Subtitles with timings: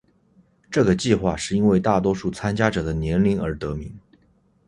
[0.71, 3.95] 这个计画是因为大多数参加者的年龄而得名。